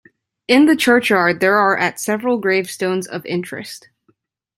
[0.47, 3.89] In the churchyard there are at several gravestones of interest.